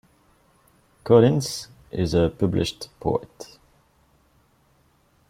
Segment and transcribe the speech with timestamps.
[1.03, 3.59] Collins is a published poet.